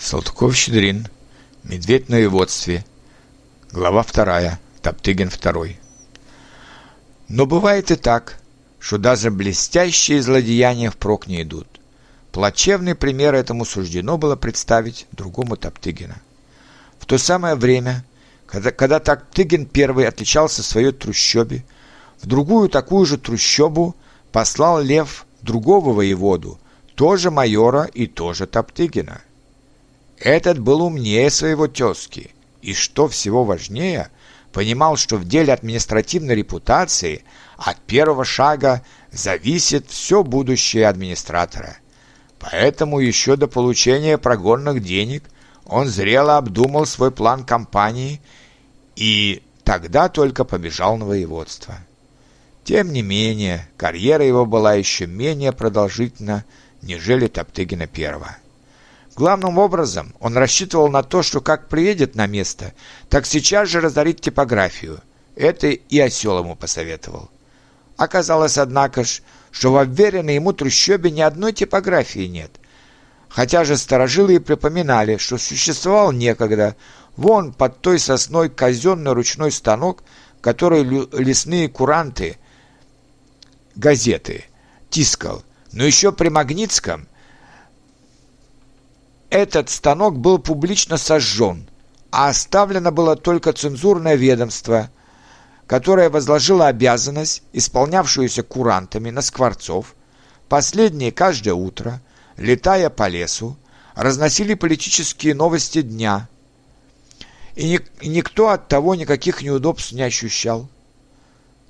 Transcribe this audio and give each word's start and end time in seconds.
Салтыков-Щедрин. 0.00 1.08
Медведь 1.62 2.08
на 2.08 2.16
воеводстве. 2.16 2.86
Глава 3.70 4.02
вторая. 4.02 4.58
Топтыгин 4.80 5.28
второй. 5.28 5.78
Но 7.28 7.44
бывает 7.44 7.90
и 7.90 7.96
так, 7.96 8.38
что 8.78 8.96
даже 8.96 9.30
блестящие 9.30 10.22
злодеяния 10.22 10.90
впрок 10.90 11.26
не 11.26 11.42
идут. 11.42 11.66
Плачевный 12.32 12.94
пример 12.94 13.34
этому 13.34 13.66
суждено 13.66 14.16
было 14.16 14.36
представить 14.36 15.06
другому 15.12 15.58
Топтыгина. 15.58 16.16
В 16.98 17.04
то 17.04 17.18
самое 17.18 17.54
время, 17.54 18.02
когда, 18.46 18.70
когда 18.70 19.00
Топтыгин 19.00 19.66
первый 19.66 20.08
отличался 20.08 20.62
своей 20.62 20.92
трущобе, 20.92 21.62
в 22.22 22.26
другую 22.26 22.70
такую 22.70 23.04
же 23.04 23.18
трущобу 23.18 23.94
послал 24.32 24.80
Лев 24.80 25.26
другого 25.42 25.92
воеводу, 25.92 26.58
тоже 26.94 27.30
майора 27.30 27.82
и 27.82 28.06
тоже 28.06 28.46
Топтыгина– 28.46 29.20
этот 30.20 30.58
был 30.58 30.82
умнее 30.82 31.30
своего 31.30 31.66
тезки, 31.66 32.30
и, 32.60 32.74
что 32.74 33.08
всего 33.08 33.44
важнее, 33.44 34.10
понимал, 34.52 34.96
что 34.96 35.16
в 35.16 35.26
деле 35.26 35.52
административной 35.52 36.34
репутации 36.34 37.24
от 37.56 37.78
первого 37.80 38.24
шага 38.24 38.82
зависит 39.10 39.88
все 39.88 40.22
будущее 40.22 40.88
администратора. 40.88 41.78
Поэтому 42.38 43.00
еще 43.00 43.36
до 43.36 43.48
получения 43.48 44.18
прогонных 44.18 44.82
денег 44.82 45.24
он 45.66 45.88
зрело 45.88 46.36
обдумал 46.36 46.86
свой 46.86 47.10
план 47.10 47.44
кампании 47.44 48.20
и 48.96 49.42
тогда 49.64 50.08
только 50.08 50.44
побежал 50.44 50.96
на 50.96 51.06
воеводство. 51.06 51.78
Тем 52.64 52.92
не 52.92 53.02
менее, 53.02 53.68
карьера 53.76 54.24
его 54.24 54.44
была 54.44 54.74
еще 54.74 55.06
менее 55.06 55.52
продолжительна, 55.52 56.44
нежели 56.82 57.26
Топтыгина 57.26 57.86
первого. 57.86 58.36
Главным 59.20 59.58
образом 59.58 60.14
он 60.18 60.34
рассчитывал 60.34 60.88
на 60.88 61.02
то, 61.02 61.22
что 61.22 61.42
как 61.42 61.68
приедет 61.68 62.14
на 62.14 62.26
место, 62.26 62.72
так 63.10 63.26
сейчас 63.26 63.68
же 63.68 63.82
разорит 63.82 64.22
типографию. 64.22 65.02
Это 65.36 65.66
и 65.68 65.98
осел 65.98 66.38
ему 66.38 66.56
посоветовал. 66.56 67.30
Оказалось, 67.98 68.56
однако 68.56 69.04
ж, 69.04 69.20
что 69.50 69.72
в 69.72 69.76
обверенной 69.76 70.36
ему 70.36 70.54
трущобе 70.54 71.10
ни 71.10 71.20
одной 71.20 71.52
типографии 71.52 72.28
нет. 72.28 72.50
Хотя 73.28 73.64
же 73.64 73.76
сторожилы 73.76 74.36
и 74.36 74.38
припоминали, 74.38 75.18
что 75.18 75.36
существовал 75.36 76.12
некогда 76.12 76.74
вон 77.14 77.52
под 77.52 77.82
той 77.82 77.98
сосной 77.98 78.48
казенный 78.48 79.12
ручной 79.12 79.52
станок, 79.52 80.02
который 80.40 80.82
лесные 80.82 81.68
куранты, 81.68 82.38
газеты, 83.76 84.46
тискал. 84.88 85.42
Но 85.72 85.84
еще 85.84 86.10
при 86.10 86.30
Магнитском 86.30 87.06
этот 89.30 89.70
станок 89.70 90.18
был 90.18 90.38
публично 90.38 90.98
сожжен, 90.98 91.68
а 92.10 92.28
оставлено 92.28 92.90
было 92.90 93.16
только 93.16 93.52
цензурное 93.52 94.16
ведомство, 94.16 94.90
которое 95.66 96.10
возложило 96.10 96.66
обязанность, 96.66 97.44
исполнявшуюся 97.52 98.42
курантами 98.42 99.10
на 99.10 99.22
скворцов, 99.22 99.94
последние 100.48 101.12
каждое 101.12 101.54
утро, 101.54 102.02
летая 102.36 102.90
по 102.90 103.06
лесу, 103.06 103.56
разносили 103.94 104.54
политические 104.54 105.34
новости 105.34 105.82
дня, 105.82 106.28
и, 107.54 107.68
ни, 107.68 107.80
и 108.00 108.08
никто 108.08 108.48
от 108.48 108.66
того 108.66 108.96
никаких 108.96 109.42
неудобств 109.42 109.92
не 109.92 110.02
ощущал. 110.02 110.68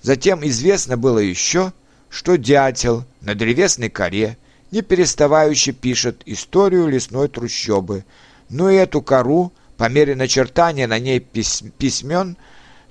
Затем 0.03 0.47
известно 0.47 0.97
было 0.97 1.19
еще, 1.19 1.75
что 2.09 2.37
дятел 2.37 3.05
на 3.21 3.35
древесной 3.35 3.91
коре– 3.91 4.39
не 4.71 4.83
переставающе 4.83 5.73
пишет 5.73 6.23
историю 6.27 6.89
лесной 6.89 7.29
трущобы, 7.29 8.05
но 8.49 8.71
и 8.71 8.77
эту 8.77 9.03
кору, 9.03 9.53
по 9.77 9.89
мере 9.89 10.15
начертания 10.15 10.87
на 10.87 10.99
ней 10.99 11.21
письмен, 11.21 12.37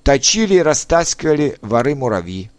точили 0.03 0.55
и 0.55 0.61
растаскивали 0.61 1.57
воры-муравьи. 1.61 2.49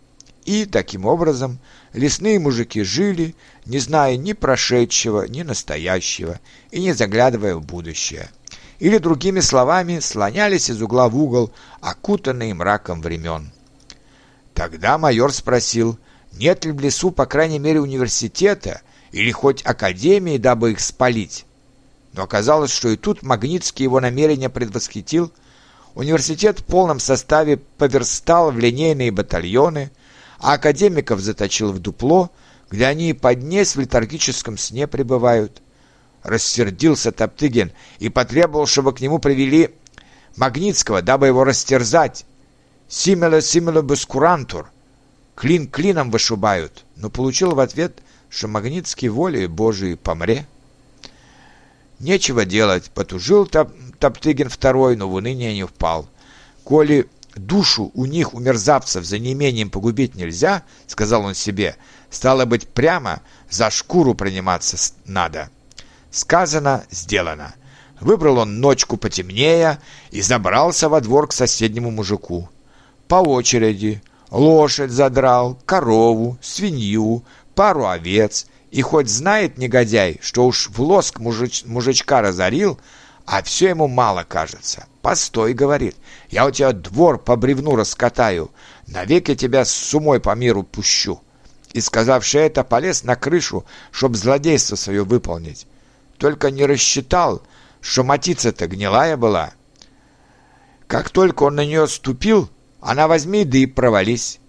И, 0.45 0.65
таким 0.65 1.05
образом, 1.05 1.59
лесные 1.93 2.39
мужики 2.39 2.83
жили, 2.83 3.35
не 3.67 3.79
зная 3.79 4.17
ни 4.17 4.33
прошедшего, 4.33 5.27
ни 5.27 5.43
настоящего, 5.43 6.41
и 6.71 6.81
не 6.81 6.93
заглядывая 6.93 7.57
в 7.57 7.63
будущее. 7.63 8.31
Или, 8.79 8.99
другими 8.99 9.41
словами, 9.41 9.99
слонялись 9.99 10.71
из 10.71 10.81
угла 10.81 11.09
в 11.09 11.17
угол, 11.17 11.53
окутанные 11.81 12.55
мраком 12.55 13.03
времен. 13.03 13.53
Тогда 14.55 14.97
майор 14.97 15.33
спросил, 15.33 15.99
нет 16.33 16.65
ли 16.65 16.73
в 16.73 16.81
лесу, 16.81 17.11
по 17.11 17.27
крайней 17.27 17.59
мере, 17.59 17.81
университета, 17.81 18.81
или 19.13 19.31
хоть 19.31 19.65
академии, 19.65 20.39
дабы 20.39 20.73
их 20.73 20.81
спалить. 20.81 21.45
Но 22.13 22.23
оказалось, 22.23 22.73
что 22.73 22.89
и 22.89 22.97
тут 22.97 23.23
Магнитский 23.23 23.85
его 23.85 24.01
намерение 24.01 24.49
предвосхитил. 24.49 25.33
Университет 25.95 26.61
в 26.61 26.65
полном 26.65 27.01
составе 27.01 27.57
поверстал 27.57 28.51
в 28.51 28.59
линейные 28.59 29.11
батальоны, 29.11 29.91
а 30.39 30.55
академиков 30.55 31.21
заточил 31.21 31.73
в 31.73 31.79
дупло, 31.79 32.31
где 32.71 32.87
они 32.87 33.11
и 33.11 33.15
под 33.15 33.41
днесь 33.41 33.75
в 33.75 33.81
летаргическом 33.81 34.57
сне 34.57 34.87
пребывают. 34.87 35.63
Рассердился 36.23 37.13
Топтыгин 37.13 37.73
и 37.99 38.09
потребовал, 38.09 38.67
чтобы 38.67 38.93
к 38.93 39.01
нему 39.01 39.19
привели 39.19 39.75
Магнитского, 40.37 41.03
дабы 41.03 41.27
его 41.27 41.45
растерзать. 41.45 42.27
«Симеле 42.89 43.41
симеле 43.41 43.83
бескурантур» 43.83 44.71
клин 45.41 45.69
клином 45.69 46.11
вышибают, 46.11 46.85
но 46.97 47.09
получил 47.09 47.55
в 47.55 47.61
ответ 47.61 48.03
что 48.31 48.49
Магнитский 48.49 49.09
волей 49.09 49.49
Божией 49.49 49.97
помре. 49.97 50.47
Нечего 51.99 52.47
делать, 52.47 52.91
потужил 52.91 53.47
Топ 53.47 53.73
Топтыгин 53.99 54.49
второй, 54.49 54.97
но 54.97 55.09
в 55.11 55.15
уныние 55.15 55.53
не 55.53 55.67
впал. 55.67 56.09
Коли 56.65 57.07
душу 57.35 57.91
у 57.93 58.07
них, 58.07 58.33
у 58.33 58.41
мерзавцев, 58.41 59.05
за 59.05 59.19
неимением 59.19 59.69
погубить 59.69 60.15
нельзя, 60.15 60.63
сказал 60.87 61.25
он 61.25 61.35
себе, 61.35 61.77
стало 62.09 62.47
быть, 62.47 62.67
прямо 62.67 63.21
за 63.51 63.71
шкуру 63.71 64.15
приниматься 64.15 64.79
надо. 65.05 65.51
Сказано, 66.11 66.85
сделано. 66.91 67.55
Выбрал 68.01 68.39
он 68.39 68.61
ночку 68.61 68.97
потемнее 68.97 69.79
и 70.11 70.23
забрался 70.23 70.89
во 70.89 71.03
двор 71.03 71.29
к 71.29 71.35
соседнему 71.35 71.91
мужику. 71.91 72.49
По 73.07 73.17
очереди 73.17 74.03
лошадь 74.31 74.91
задрал, 74.91 75.59
корову, 75.67 76.39
свинью, 76.41 77.23
пару 77.61 77.87
овец, 77.87 78.47
и 78.71 78.81
хоть 78.81 79.11
знает 79.11 79.59
негодяй, 79.59 80.19
что 80.23 80.47
уж 80.47 80.71
в 80.71 80.81
лоск 80.81 81.19
мужич, 81.19 81.65
мужичка 81.67 82.23
разорил, 82.23 82.81
а 83.27 83.43
все 83.43 83.69
ему 83.69 83.87
мало 83.87 84.25
кажется. 84.27 84.87
«Постой»,— 85.03 85.53
говорит,— 85.63 85.95
«я 86.31 86.47
у 86.47 86.51
тебя 86.51 86.73
двор 86.73 87.19
по 87.19 87.37
бревну 87.37 87.77
раскатаю, 87.77 88.51
навеки 88.87 89.35
тебя 89.35 89.67
с 89.67 89.73
сумой 89.73 90.21
по 90.21 90.35
миру 90.35 90.63
пущу». 90.63 91.21
И, 91.75 91.83
сказавши 91.83 92.39
это, 92.39 92.65
полез 92.65 93.05
на 93.05 93.15
крышу, 93.15 93.67
чтоб 93.91 94.17
злодейство 94.17 94.77
свое 94.77 95.05
выполнить. 95.05 95.67
Только 96.17 96.51
не 96.51 96.65
рассчитал, 96.65 97.43
что 97.83 98.05
матица-то 98.05 98.69
гнилая 98.69 99.19
была. 99.19 99.53
Как 100.87 101.11
только 101.11 101.43
он 101.43 101.57
на 101.57 101.67
нее 101.67 101.87
ступил, 101.89 102.49
она 102.81 103.07
возьми 103.07 103.45
да 103.45 103.59
и 103.59 103.67
провались. 103.67 104.41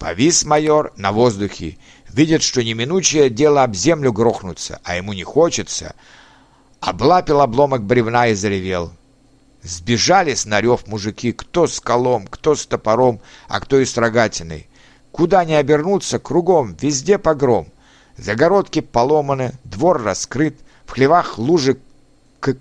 Повис 0.00 0.44
майор 0.44 0.94
на 0.96 1.10
воздухе 1.12 1.76
Видит, 2.12 2.42
что 2.42 2.64
неминучее 2.64 3.30
дело 3.30 3.62
об 3.62 3.74
землю 3.74 4.12
грохнуться, 4.12 4.80
а 4.82 4.96
ему 4.96 5.12
не 5.12 5.22
хочется. 5.22 5.94
Облапил 6.80 7.40
обломок 7.40 7.84
бревна 7.84 8.28
и 8.28 8.34
заревел. 8.34 8.92
Сбежали 9.62 10.34
с 10.34 10.44
нарев 10.44 10.86
мужики, 10.86 11.32
кто 11.32 11.66
с 11.66 11.80
колом, 11.80 12.26
кто 12.26 12.56
с 12.56 12.66
топором, 12.66 13.20
а 13.48 13.60
кто 13.60 13.78
и 13.78 13.84
с 13.84 13.96
рогатиной. 13.96 14.68
Куда 15.12 15.44
ни 15.44 15.52
обернуться, 15.52 16.18
кругом, 16.18 16.76
везде 16.80 17.18
погром. 17.18 17.68
Загородки 18.16 18.80
поломаны, 18.80 19.52
двор 19.64 20.02
раскрыт, 20.02 20.58
в 20.86 20.92
хлевах 20.92 21.38
лужи 21.38 21.78
к, 22.40 22.56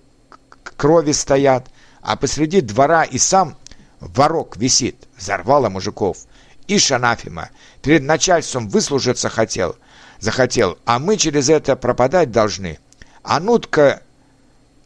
крови 0.78 1.12
стоят, 1.12 1.70
а 2.02 2.16
посреди 2.18 2.62
двора 2.62 3.04
и 3.04 3.18
сам 3.18 3.56
ворок 4.00 4.58
висит. 4.58 5.08
Взорвало 5.18 5.70
мужиков. 5.70 6.18
Ишь, 6.70 6.92
анафима, 6.92 7.50
перед 7.82 8.04
начальством 8.04 8.70
выслужиться 8.70 9.28
хотел, 9.28 9.76
захотел, 10.20 10.78
а 10.86 11.00
мы 11.00 11.18
через 11.18 11.50
это 11.50 11.76
пропадать 11.76 12.30
должны. 12.32 12.78
А 13.24 13.40
ну-ка, 13.40 14.04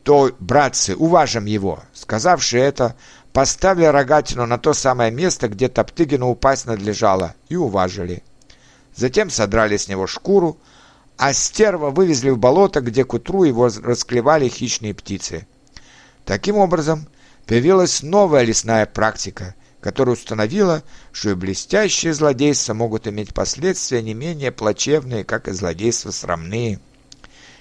то, 0.03 0.31
братцы, 0.39 0.95
уважим 0.95 1.43
его. 1.43 1.83
Сказавши 1.93 2.57
это, 2.57 2.95
поставили 3.33 3.83
рогатину 3.83 4.45
на 4.45 4.57
то 4.57 4.73
самое 4.73 5.11
место, 5.11 5.49
где 5.49 5.67
Топтыгину 5.67 6.29
упасть 6.29 6.67
надлежало, 6.67 7.35
и 7.49 7.57
уважили. 7.57 8.23
Затем 8.95 9.29
содрали 9.29 9.75
с 9.75 9.89
него 9.89 10.07
шкуру, 10.07 10.57
а 11.17 11.33
стерва 11.33 11.89
вывезли 11.89 12.29
в 12.29 12.37
болото, 12.37 12.79
где 12.79 13.03
к 13.03 13.13
утру 13.13 13.43
его 13.43 13.69
расклевали 13.83 14.47
хищные 14.47 14.93
птицы. 14.93 15.47
Таким 16.23 16.55
образом, 16.55 17.09
появилась 17.45 18.03
новая 18.03 18.43
лесная 18.43 18.85
практика– 18.85 19.53
которая 19.83 20.15
установила, 20.15 20.81
что 21.11 21.31
и 21.31 21.35
блестящие 21.35 22.13
злодейства 22.13 22.73
могут 22.73 23.05
иметь 23.05 23.33
последствия 23.33 24.01
не 24.01 24.13
менее 24.13 24.53
плачевные, 24.53 25.25
как 25.25 25.49
и 25.49 25.51
злодейства 25.51 26.11
срамные. 26.11 26.79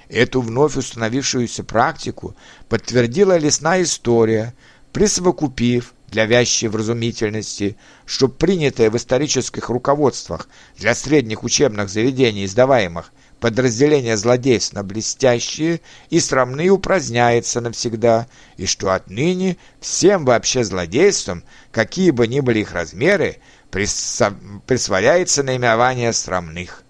Эту 0.09 0.41
вновь 0.41 0.77
установившуюся 0.77 1.65
практику 1.65 2.37
подтвердила 2.69 3.37
лесная 3.37 3.83
история, 3.83 4.55
присовокупив 4.93 5.95
для 6.07 6.27
вящей 6.27 6.69
вразумительности, 6.69 7.77
что 8.07 8.29
принятое 8.29 8.89
в 8.89 8.97
исторических 8.97 9.69
руководствах 9.69 10.49
для 10.79 10.95
средних 10.95 11.43
учебных 11.43 11.89
заведений, 11.89 12.45
издаваемых 12.45 13.13
подразделения 13.43 14.17
злодейств 14.17 14.73
на 14.73 14.85
блестящие 14.85 15.81
и 16.11 16.21
срамные 16.21 16.71
упраздняется 16.71 17.61
навсегда, 17.61 18.29
и 18.57 18.67
что 18.67 18.93
отныне 18.93 19.57
всем 19.81 20.25
вообще 20.25 20.63
злодействам, 20.63 21.43
какие 21.73 22.13
бы 22.13 22.29
ни 22.29 22.39
были 22.39 22.61
их 22.61 22.73
размеры, 22.73 23.39
присвояется 23.73 25.43
наименование 25.43 26.13
срамных. 26.13 26.85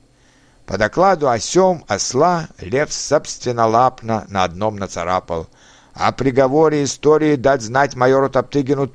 По 0.67 0.77
докладу 0.77 1.31
о 1.31 1.39
сём 1.41 1.87
осла 1.89 2.49
лев 2.61 2.93
собственнолапно 2.93 4.27
на 4.29 4.45
одном 4.45 4.77
нацарапал. 4.77 5.49
О 5.95 6.13
приговоре 6.13 6.85
истории 6.85 7.37
дать 7.37 7.63
знать 7.63 7.95
майору 7.95 8.29
Топтыгину 8.29 8.93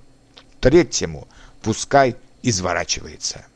третьему, 0.59 1.27
пускай 1.63 2.17
изворачивается. 2.43 3.47